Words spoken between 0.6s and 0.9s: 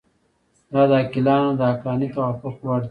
دا